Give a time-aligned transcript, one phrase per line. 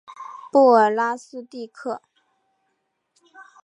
[0.51, 2.01] 布尔拉斯蒂克。